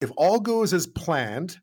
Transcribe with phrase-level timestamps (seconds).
[0.00, 1.58] if all goes as planned,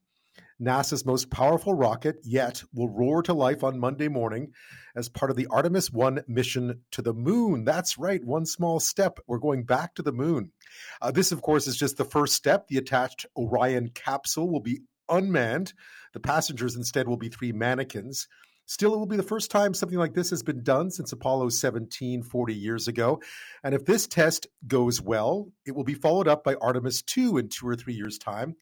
[0.62, 4.54] NASA's most powerful rocket yet will roar to life on Monday morning
[4.96, 7.64] as part of the Artemis 1 mission to the moon.
[7.64, 9.20] That's right, one small step.
[9.28, 10.52] We're going back to the moon.
[11.00, 12.68] Uh, this, of course, is just the first step.
[12.68, 15.74] The attached Orion capsule will be unmanned.
[16.14, 18.28] The passengers instead will be three mannequins.
[18.68, 21.50] Still, it will be the first time something like this has been done since Apollo
[21.50, 23.22] 17 40 years ago.
[23.64, 27.48] And if this test goes well, it will be followed up by Artemis 2 in
[27.48, 28.58] two or three years' time.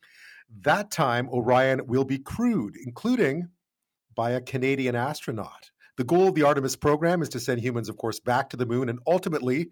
[0.62, 3.50] That time, Orion will be crewed, including
[4.14, 5.71] by a Canadian astronaut.
[5.98, 8.65] The goal of the Artemis program is to send humans, of course, back to the
[8.68, 9.71] moon and ultimately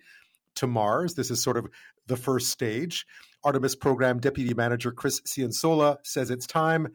[0.55, 1.13] to Mars.
[1.13, 1.68] This is sort of
[2.07, 3.05] the first stage.
[3.43, 6.88] Artemis program deputy manager Chris Ciansola says it's time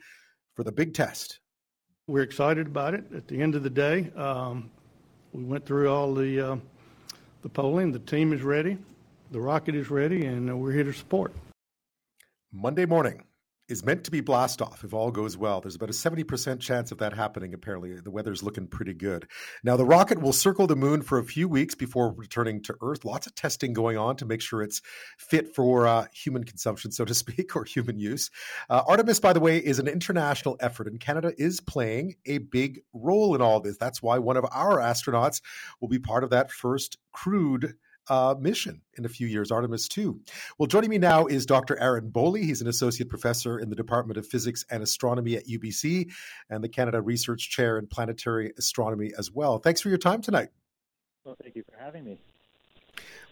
[0.55, 1.39] for the big test.
[2.09, 3.05] We're excited about it.
[3.15, 4.71] At the end of the day, um,
[5.35, 6.57] we went through all the uh,
[7.43, 7.93] the polling.
[7.93, 8.79] The team is ready,
[9.31, 11.35] the rocket is ready, and uh, we're here to support.
[12.51, 13.23] Monday morning,
[13.69, 15.61] is meant to be blast off if all goes well.
[15.61, 17.95] There's about a 70% chance of that happening, apparently.
[18.01, 19.29] The weather's looking pretty good.
[19.63, 23.05] Now, the rocket will circle the moon for a few weeks before returning to Earth.
[23.05, 24.81] Lots of testing going on to make sure it's
[25.19, 28.31] fit for uh, human consumption, so to speak, or human use.
[28.71, 32.81] Uh, Artemis, by the way, is an international effort, and Canada is playing a big
[32.95, 33.77] role in all this.
[33.77, 35.43] That's why one of our astronauts
[35.81, 37.75] will be part of that first crewed
[38.09, 40.21] uh, mission in a few years, Artemis 2.
[40.59, 41.79] Well, joining me now is Dr.
[41.81, 42.43] Aaron Boley.
[42.43, 46.11] He's an associate professor in the Department of Physics and Astronomy at UBC
[46.51, 49.59] and the Canada Research Chair in Planetary Astronomy as well.
[49.59, 50.49] Thanks for your time tonight.
[51.25, 52.19] Well, thank you for having me.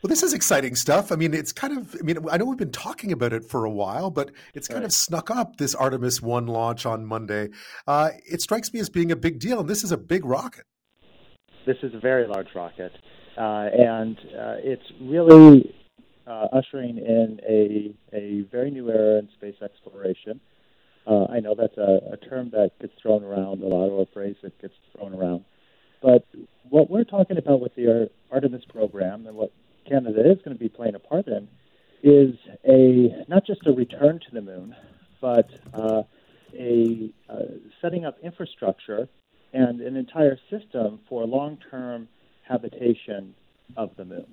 [0.03, 1.11] Well, this is exciting stuff.
[1.11, 3.65] I mean, it's kind of, I mean, I know we've been talking about it for
[3.65, 4.87] a while, but it's kind right.
[4.87, 7.49] of snuck up this Artemis 1 launch on Monday.
[7.87, 10.65] Uh, it strikes me as being a big deal, and this is a big rocket.
[11.67, 12.93] This is a very large rocket.
[13.37, 15.75] Uh, and uh, it's really
[16.27, 20.41] uh, ushering in a, a very new era in space exploration.
[21.07, 24.07] Uh, I know that's a, a term that gets thrown around a lot, or a
[24.07, 25.45] phrase that gets thrown around.
[26.03, 26.27] But
[26.69, 29.53] what we're talking about with the Artemis program and what
[29.89, 31.49] Canada is going to be playing a part in
[32.03, 32.35] is
[32.69, 34.75] a not just a return to the moon,
[35.21, 36.03] but uh,
[36.55, 37.43] a uh,
[37.81, 39.09] setting up infrastructure
[39.53, 42.09] and an entire system for long-term
[42.49, 43.35] habitation
[43.77, 44.27] of the moon.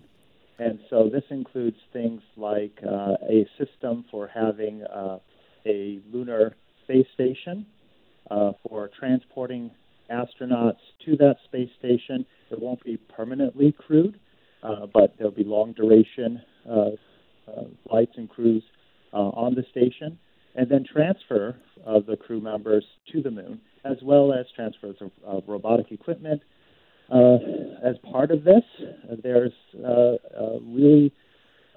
[0.59, 5.17] And so this includes things like uh, a system for having uh,
[5.65, 7.65] a lunar space station,
[8.29, 9.71] uh, for transporting
[10.11, 12.25] astronauts to that space station.
[12.51, 14.19] It won't be permanently crewed,
[14.61, 16.91] uh, but there'll be long duration uh,
[17.47, 18.63] uh, flights and crews
[19.11, 20.17] on the station,
[20.55, 25.11] and then transfer of the crew members to the moon, as well as transfers of,
[25.23, 26.41] of robotic equipment
[27.11, 27.37] uh,
[27.83, 29.51] as part of this, uh, there's
[29.83, 31.11] uh, a really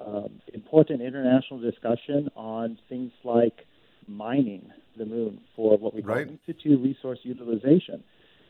[0.04, 3.66] um, important international discussion on things like
[4.06, 6.28] mining the moon for what we call right.
[6.28, 8.02] in situ resource utilization.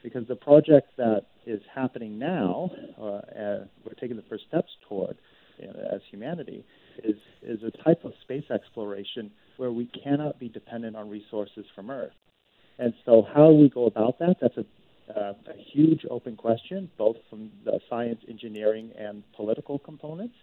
[0.03, 5.16] Because the project that is happening now, uh, we're taking the first steps toward
[5.59, 6.65] you know, as humanity,
[7.03, 11.91] is, is a type of space exploration where we cannot be dependent on resources from
[11.91, 12.12] Earth.
[12.78, 14.65] And so, how we go about that, that's a
[15.15, 20.34] uh, a huge open question, both from the science, engineering, and political components.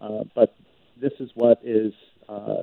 [0.00, 0.54] Uh, but
[1.00, 1.92] this is what is
[2.28, 2.62] uh,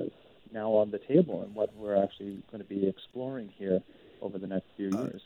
[0.52, 3.80] now on the table and what we're actually going to be exploring here
[4.20, 5.22] over the next few uh, years.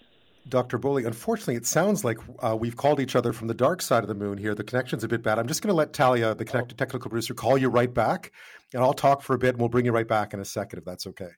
[0.48, 0.78] Dr.
[0.78, 4.08] Boley, unfortunately, it sounds like uh, we've called each other from the dark side of
[4.08, 4.54] the moon here.
[4.54, 5.40] The connection's a bit bad.
[5.40, 8.30] I'm just going to let Talia, the connected technical producer, call you right back,
[8.72, 10.78] and I'll talk for a bit, and we'll bring you right back in a second
[10.78, 11.30] if that's okay.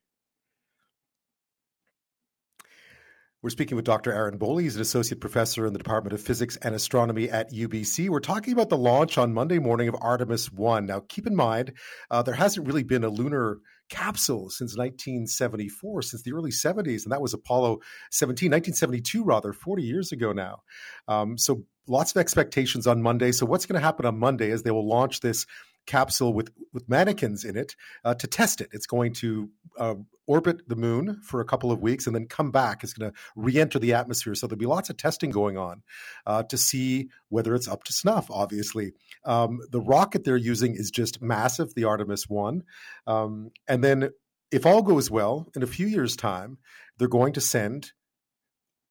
[3.41, 4.12] We're speaking with Dr.
[4.12, 4.62] Aaron Boley.
[4.62, 8.09] He's an associate professor in the Department of Physics and Astronomy at UBC.
[8.09, 10.87] We're talking about the launch on Monday morning of Artemis 1.
[10.87, 11.75] Now, keep in mind,
[12.10, 13.59] uh, there hasn't really been a lunar
[13.91, 17.78] capsule since 1974, since the early 70s, and that was Apollo
[18.10, 20.62] 17, 1972, rather, 40 years ago now.
[21.06, 23.31] Um, so, lots of expectations on Monday.
[23.31, 25.47] So, what's going to happen on Monday is they will launch this
[25.88, 28.69] capsule with with mannequins in it uh, to test it.
[28.72, 29.94] It's going to uh,
[30.26, 32.85] orbit the moon for a couple of weeks and then come back.
[32.85, 34.35] It's going to re-enter the atmosphere.
[34.35, 35.82] So there'll be lots of testing going on
[36.26, 38.31] uh, to see whether it's up to snuff.
[38.31, 38.93] Obviously,
[39.25, 42.62] um, the rocket they're using is just massive, the Artemis One,
[43.06, 44.11] um, and then
[44.50, 46.58] if all goes well, in a few years' time,
[46.99, 47.93] they're going to send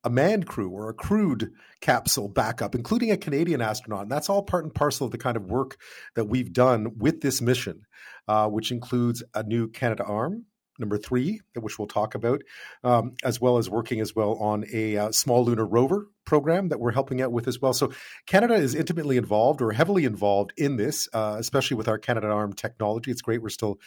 [0.07, 1.51] a manned crew or a crewed
[1.81, 4.03] capsule backup, including a Canadian astronaut.
[4.03, 5.75] And that's all part and parcel of the kind of work
[6.15, 7.81] that we've done with this mission,
[8.25, 10.43] uh, which includes a new Canadarm,
[10.79, 12.41] number three, which we'll talk about,
[12.85, 16.79] um, as well as working as well on a uh, small lunar rover program that
[16.79, 17.73] we're helping out with as well.
[17.73, 17.91] So
[18.27, 23.09] Canada is intimately involved or heavily involved in this, uh, especially with our Canadarm technology.
[23.09, 23.79] It's great we're still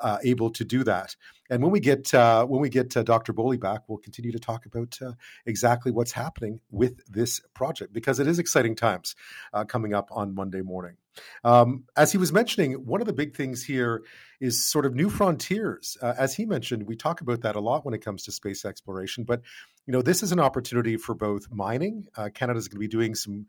[0.00, 1.16] uh, able to do that.
[1.50, 3.32] And when we get uh, when we get uh, Dr.
[3.32, 5.12] Boley back, we'll continue to talk about uh,
[5.44, 9.16] exactly what's happening with this project because it is exciting times
[9.52, 10.96] uh, coming up on Monday morning.
[11.42, 14.02] Um, as he was mentioning, one of the big things here
[14.40, 15.98] is sort of new frontiers.
[16.00, 18.64] Uh, as he mentioned, we talk about that a lot when it comes to space
[18.64, 19.24] exploration.
[19.24, 19.42] But
[19.86, 22.06] you know, this is an opportunity for both mining.
[22.34, 23.46] Canada is going to be doing some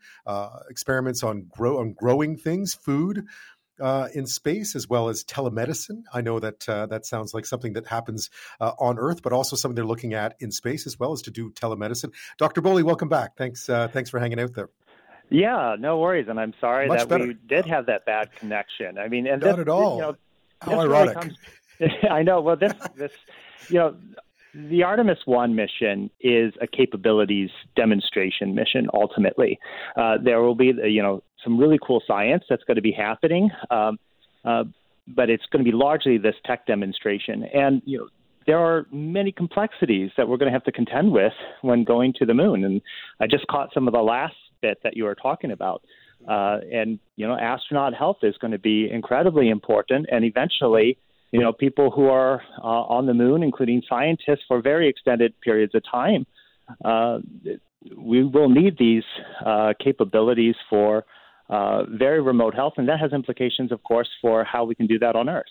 [0.70, 3.26] experiments on grow on growing things, food
[3.82, 6.04] uh, in space as well as telemedicine.
[6.14, 8.30] I know that uh, that sounds like something that happens
[8.60, 11.32] uh, on Earth, but also something they're looking at in space as well as to
[11.32, 12.14] do telemedicine.
[12.38, 12.62] Dr.
[12.62, 13.38] Boley, welcome back.
[13.38, 14.70] Thanks, uh, thanks for hanging out there.
[15.30, 17.26] Yeah, no worries, and I'm sorry Much that better.
[17.26, 18.98] we did have that bad connection.
[18.98, 19.96] I mean, and not this, at all.
[19.96, 20.16] You know,
[20.62, 21.16] How ironic.
[21.16, 21.36] Really
[21.80, 22.42] comes, I know.
[22.42, 23.14] Well, this this
[23.70, 23.96] you know
[24.54, 29.60] the Artemis 1 mission is a capabilities demonstration mission ultimately.
[29.96, 33.50] Uh, there will be, you know, some really cool science that's going to be happening,
[33.70, 33.98] um,
[34.46, 34.64] uh,
[35.08, 37.46] but it's going to be largely this tech demonstration.
[37.54, 38.08] And, you know,
[38.48, 42.26] there are many complexities that we're going to have to contend with when going to
[42.26, 42.64] the moon.
[42.66, 42.82] And
[43.20, 45.84] I just caught some of the last bit that you were talking about.
[46.28, 50.08] Uh, and, you know, astronaut health is going to be incredibly important.
[50.12, 50.98] And eventually,
[51.32, 55.74] you know, people who are uh, on the moon, including scientists, for very extended periods
[55.74, 56.26] of time.
[56.84, 57.20] Uh,
[57.98, 59.04] we will need these
[59.46, 61.06] uh, capabilities for
[61.50, 65.00] uh, very remote health, and that has implications, of course, for how we can do
[65.00, 65.46] that on Earth.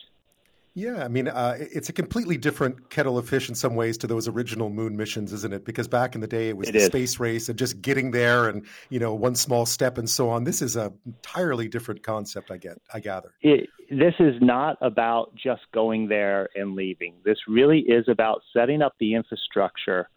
[0.74, 4.06] Yeah, I mean, uh, it's a completely different kettle of fish in some ways to
[4.06, 5.64] those original moon missions, isn't it?
[5.64, 6.86] Because back in the day, it was it the is.
[6.86, 10.44] space race and just getting there, and you know, one small step and so on.
[10.44, 12.52] This is a entirely different concept.
[12.52, 13.32] I get, I gather.
[13.42, 17.14] It, this is not about just going there and leaving.
[17.24, 20.08] This really is about setting up the infrastructure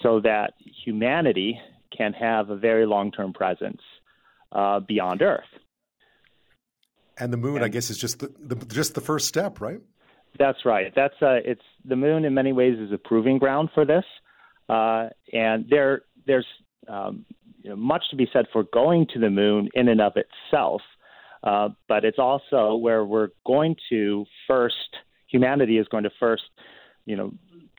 [0.00, 0.52] so that
[0.84, 1.58] humanity
[1.96, 3.80] can have a very long-term presence
[4.52, 5.42] uh, beyond Earth.
[7.20, 9.80] And the moon, and, I guess, is just the, the, just the first step, right?
[10.38, 10.92] That's right.
[10.94, 14.04] That's uh, it's the moon in many ways is a proving ground for this,
[14.68, 16.46] uh, and there there's
[16.88, 17.24] um,
[17.62, 20.80] you know, much to be said for going to the moon in and of itself,
[21.42, 24.74] uh, but it's also where we're going to first
[25.26, 26.44] humanity is going to first
[27.04, 27.32] you know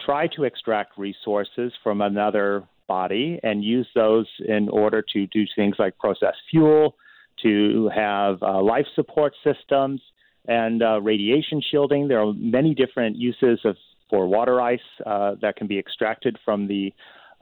[0.03, 5.75] try to extract resources from another body and use those in order to do things
[5.77, 6.95] like process fuel
[7.43, 10.01] to have uh, life support systems
[10.47, 12.07] and uh, radiation shielding.
[12.07, 13.75] There are many different uses of
[14.09, 16.91] for water ice uh, that can be extracted from the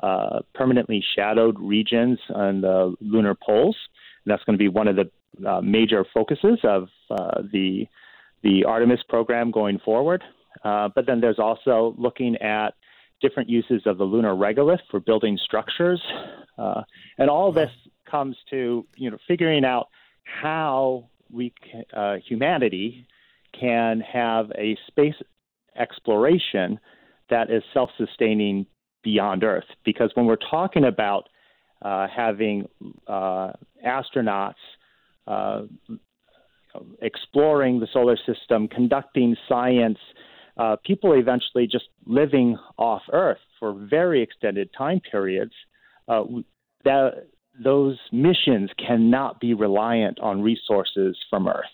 [0.03, 3.77] uh, permanently shadowed regions on the lunar poles.
[4.25, 5.09] And that's going to be one of the
[5.47, 7.87] uh, major focuses of uh, the
[8.43, 10.23] the Artemis program going forward.
[10.63, 12.75] but then there's also looking at
[13.19, 16.01] different uses of the lunar regolith for building structures,
[17.17, 17.71] and all this
[18.09, 19.87] comes to you know figuring out
[20.23, 21.53] how we
[21.95, 23.07] uh, humanity
[23.59, 25.15] can have a space
[25.77, 26.79] exploration
[27.29, 28.65] that is self-sustaining
[29.03, 29.65] beyond Earth.
[29.85, 31.27] Because when we're talking about
[31.81, 32.67] uh, having
[33.07, 33.51] uh,
[33.85, 34.53] astronauts
[35.27, 35.63] uh,
[37.01, 39.99] exploring the solar system, conducting science,
[40.57, 45.53] uh, people eventually just living off Earth for very extended time periods,
[46.07, 46.23] uh,
[46.83, 47.27] that
[47.63, 51.65] those missions cannot be reliant on resources from Earth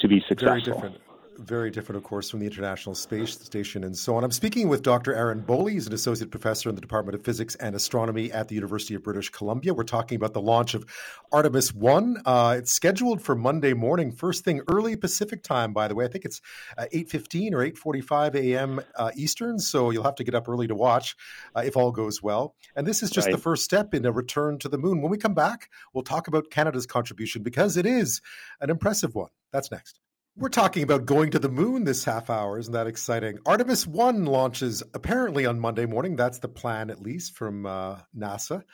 [0.00, 0.48] to be successful.
[0.48, 0.96] Very different
[1.38, 4.24] very different, of course, from the International Space Station and so on.
[4.24, 5.14] I'm speaking with Dr.
[5.14, 5.72] Aaron Boley.
[5.72, 9.02] He's an associate professor in the Department of Physics and Astronomy at the University of
[9.02, 9.74] British Columbia.
[9.74, 10.84] We're talking about the launch of
[11.32, 12.22] Artemis 1.
[12.24, 16.04] Uh, it's scheduled for Monday morning, first thing early Pacific time, by the way.
[16.04, 16.40] I think it's
[16.78, 18.80] uh, 8.15 or 8.45 a.m.
[18.96, 21.16] Uh, Eastern, so you'll have to get up early to watch
[21.56, 22.54] uh, if all goes well.
[22.76, 23.32] And this is just right.
[23.32, 25.02] the first step in a return to the moon.
[25.02, 28.20] When we come back, we'll talk about Canada's contribution because it is
[28.60, 29.30] an impressive one.
[29.52, 30.00] That's next.
[30.36, 32.58] We're talking about going to the moon this half hour.
[32.58, 33.38] Isn't that exciting?
[33.46, 36.16] Artemis 1 launches apparently on Monday morning.
[36.16, 38.64] That's the plan, at least, from uh, NASA.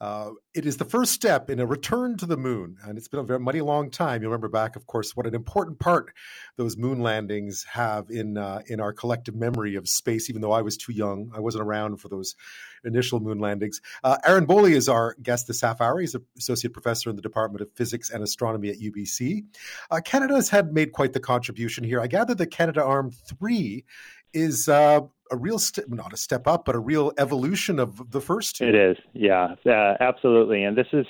[0.00, 3.18] Uh, it is the first step in a return to the moon, and it's been
[3.18, 4.22] a very mighty long time.
[4.22, 6.12] You remember back, of course, what an important part
[6.56, 10.30] those moon landings have in uh, in our collective memory of space.
[10.30, 12.36] Even though I was too young, I wasn't around for those
[12.84, 13.80] initial moon landings.
[14.04, 15.98] Uh, Aaron Boley is our guest this half hour.
[15.98, 19.44] He's an associate professor in the Department of Physics and Astronomy at UBC.
[19.90, 22.00] Uh, Canada has had made quite the contribution here.
[22.00, 23.84] I gather that Canadarm Three
[24.32, 28.20] is uh, a real step, not a step up, but a real evolution of the
[28.20, 28.66] first two.
[28.66, 30.64] It is, yeah, uh, absolutely.
[30.64, 31.06] And this is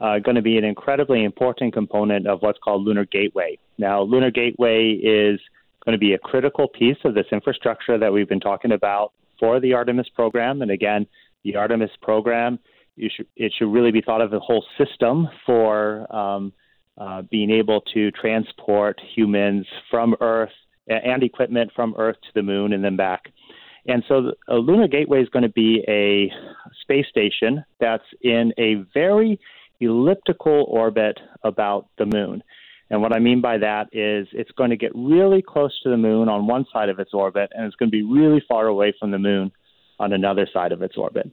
[0.00, 3.58] uh, going to be an incredibly important component of what's called Lunar Gateway.
[3.78, 5.40] Now, Lunar Gateway is
[5.84, 9.60] going to be a critical piece of this infrastructure that we've been talking about for
[9.60, 10.62] the Artemis program.
[10.62, 11.06] And again,
[11.44, 12.58] the Artemis program
[12.98, 16.52] should, it should really be thought of as a whole system for um,
[16.96, 20.52] uh, being able to transport humans from Earth
[20.88, 23.32] and equipment from Earth to the moon and then back.
[23.86, 26.30] And so, a lunar gateway is going to be a
[26.82, 29.38] space station that's in a very
[29.80, 32.42] elliptical orbit about the moon.
[32.90, 35.96] And what I mean by that is it's going to get really close to the
[35.96, 38.94] moon on one side of its orbit, and it's going to be really far away
[38.98, 39.52] from the moon
[39.98, 41.30] on another side of its orbit.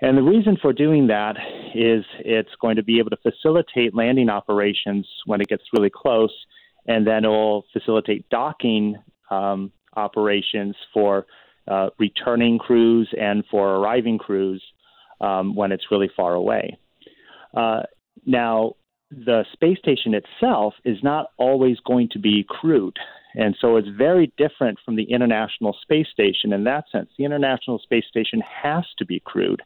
[0.00, 1.36] And the reason for doing that
[1.74, 6.32] is it's going to be able to facilitate landing operations when it gets really close,
[6.86, 8.96] and then it will facilitate docking
[9.30, 11.26] um, operations for
[11.68, 14.62] uh, returning crews and for arriving crews
[15.20, 16.76] um, when it's really far away.
[17.56, 17.82] Uh,
[18.26, 18.74] now,
[19.10, 22.96] the space station itself is not always going to be crewed.
[23.34, 27.10] And so it's very different from the International Space Station in that sense.
[27.16, 29.62] The International Space Station has to be crewed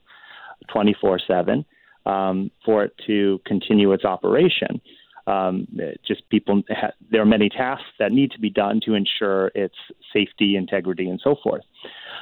[0.73, 1.65] 24 7
[2.07, 4.81] um, for it to continue its operation.
[5.26, 5.66] Um,
[6.06, 9.75] just people, ha- there are many tasks that need to be done to ensure its
[10.12, 11.62] safety, integrity, and so forth.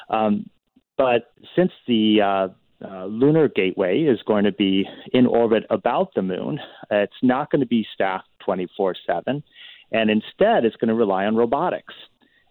[0.08, 0.48] Um,
[0.96, 2.48] but since the uh,
[2.86, 6.58] uh, lunar gateway is going to be in orbit about the moon,
[6.90, 9.42] it's not going to be staffed 24 7,
[9.92, 11.94] and instead it's going to rely on robotics.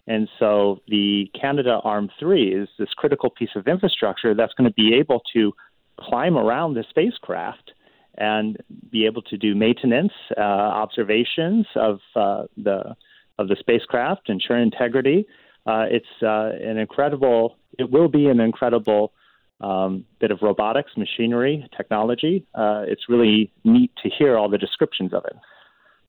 [0.05, 4.93] And so the Canadarm 3 is this critical piece of infrastructure that's going to be
[4.95, 5.53] able to
[5.99, 7.71] climb around the spacecraft
[8.17, 8.57] and
[8.91, 12.95] be able to do maintenance, uh, observations of uh, the
[13.39, 15.25] of the spacecraft, ensure integrity.
[15.65, 17.57] Uh, it's uh, an incredible.
[17.79, 19.13] It will be an incredible
[19.61, 22.45] um, bit of robotics, machinery, technology.
[22.53, 25.35] Uh, it's really neat to hear all the descriptions of it.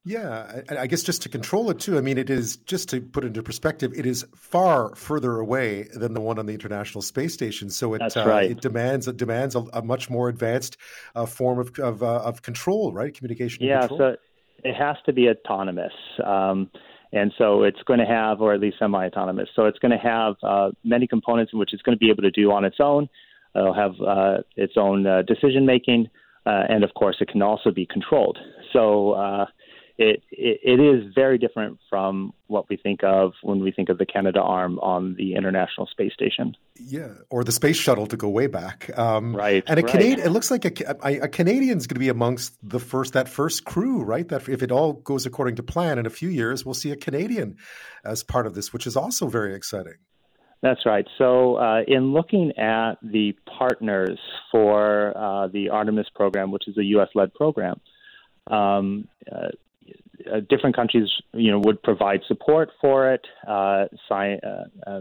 [0.07, 1.97] Yeah, I guess just to control it too.
[1.97, 3.91] I mean, it is just to put into perspective.
[3.97, 8.15] It is far further away than the one on the International Space Station, so it
[8.15, 8.51] uh, right.
[8.51, 10.77] it demands it demands a, a much more advanced
[11.15, 13.15] uh, form of of, uh, of, control, right?
[13.15, 13.65] Communication.
[13.65, 14.17] Yeah, so
[14.63, 16.71] it has to be autonomous, um,
[17.15, 19.49] and so it's going to have, or at least semi-autonomous.
[19.57, 22.25] So it's going to have uh, many components in which it's going to be able
[22.25, 23.09] to do on its own.
[23.57, 26.09] It'll have uh, its own uh, decision making,
[26.45, 28.37] and of course, it can also be controlled.
[28.75, 29.47] So
[29.97, 33.99] it, it, it is very different from what we think of when we think of
[33.99, 36.57] the Canadarm on the International Space Station.
[36.77, 38.91] Yeah, or the space shuttle to go way back.
[38.99, 39.63] Um, right.
[39.69, 39.91] And a right.
[39.91, 43.13] Canadian, it looks like a, a, a Canadian is going to be amongst the first
[43.13, 44.27] that first crew, right?
[44.29, 46.97] That if it all goes according to plan, in a few years we'll see a
[46.97, 47.57] Canadian
[48.05, 49.95] as part of this, which is also very exciting.
[50.61, 51.07] That's right.
[51.19, 54.19] So, uh, in looking at the partners
[54.51, 57.09] for uh, the Artemis program, which is a U.S.
[57.15, 57.81] led program,
[58.51, 59.49] um, uh,
[60.33, 63.27] uh, different countries, you know, would provide support for it.
[63.47, 65.01] Uh, sci- uh, uh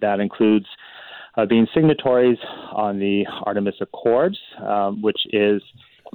[0.00, 0.66] that includes
[1.36, 2.38] uh, being signatories
[2.72, 5.62] on the Artemis Accords, um, which is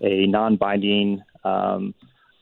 [0.01, 1.93] a non-binding um,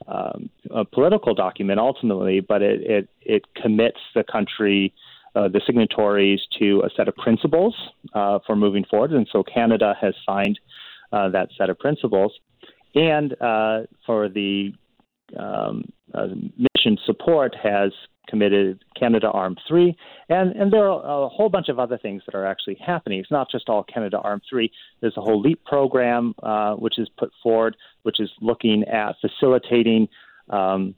[0.08, 4.92] um, a political document ultimately, but it, it, it commits the country,
[5.36, 7.76] uh, the signatories, to a set of principles
[8.12, 9.12] for moving forward.
[9.12, 10.58] And so Canada has signed
[11.12, 12.32] that set of principles.
[12.96, 13.36] And
[14.04, 14.72] for the
[15.38, 15.84] um,
[16.14, 17.92] uh, mission support has
[18.28, 19.96] committed Canadarm 3,
[20.28, 23.18] and, and there are a whole bunch of other things that are actually happening.
[23.18, 24.70] It's not just all Canadarm 3.
[25.00, 30.08] There's a whole LEAP program uh, which is put forward, which is looking at facilitating
[30.50, 30.94] um,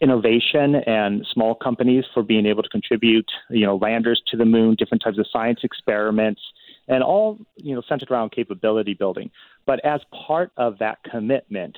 [0.00, 4.76] innovation and small companies for being able to contribute, you know, landers to the moon,
[4.78, 6.40] different types of science experiments,
[6.86, 9.30] and all, you know, centered around capability building.
[9.66, 11.76] But as part of that commitment,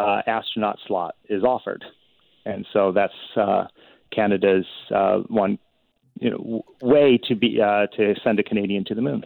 [0.00, 1.84] uh, astronaut slot is offered,
[2.44, 3.64] and so that's uh,
[4.14, 5.58] Canada's uh, one
[6.20, 9.24] you know, way to be uh, to send a Canadian to the moon.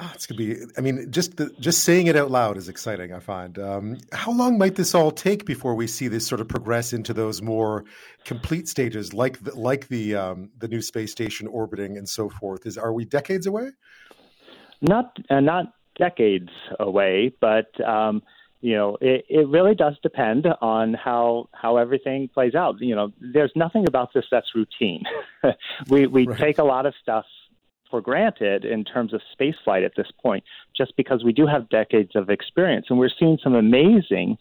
[0.00, 0.56] Oh, it's gonna be.
[0.76, 3.12] I mean, just the, just saying it out loud is exciting.
[3.12, 3.58] I find.
[3.58, 7.12] Um, how long might this all take before we see this sort of progress into
[7.12, 7.84] those more
[8.24, 12.66] complete stages, like the, like the um, the new space station orbiting and so forth?
[12.66, 13.70] Is are we decades away?
[14.82, 18.22] Not uh, not decades away, but um,
[18.64, 22.76] you know, it, it really does depend on how how everything plays out.
[22.80, 25.02] You know, there's nothing about this that's routine.
[25.90, 26.38] we we right.
[26.38, 27.26] take a lot of stuff
[27.90, 30.44] for granted in terms of spaceflight at this point,
[30.74, 34.38] just because we do have decades of experience, and we're seeing some amazing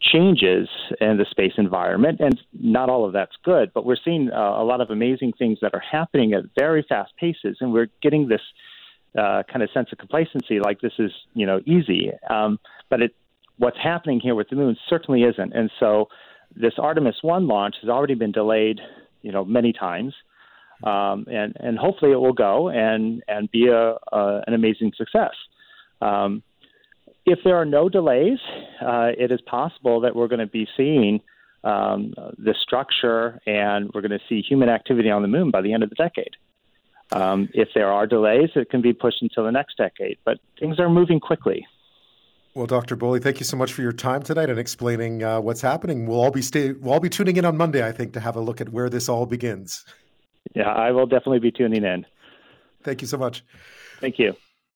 [0.00, 0.68] changes
[1.00, 4.62] in the space environment, and not all of that's good, but we're seeing uh, a
[4.62, 8.42] lot of amazing things that are happening at very fast paces, and we're getting this
[9.18, 13.12] uh, kind of sense of complacency, like this is you know easy, um, but it
[13.58, 15.52] what's happening here with the moon certainly isn't.
[15.54, 16.08] And so
[16.54, 18.80] this Artemis 1 launch has already been delayed,
[19.22, 20.14] you know, many times.
[20.84, 25.32] Um, and, and hopefully it will go and, and be a, an amazing success.
[26.02, 26.42] Um,
[27.24, 28.38] if there are no delays,
[28.80, 31.20] uh, it is possible that we're going to be seeing
[31.64, 35.72] um, the structure and we're going to see human activity on the moon by the
[35.72, 36.36] end of the decade.
[37.12, 40.78] Um, if there are delays, it can be pushed until the next decade, but things
[40.78, 41.66] are moving quickly.
[42.56, 42.96] Well, Dr.
[42.96, 46.06] Boley, thank you so much for your time tonight and explaining uh, what's happening.
[46.06, 48.34] We'll all be stay- we'll all be tuning in on Monday, I think, to have
[48.34, 49.84] a look at where this all begins.
[50.54, 52.06] Yeah, I will definitely be tuning in.
[52.82, 53.44] Thank you so much.
[54.00, 54.34] Thank you.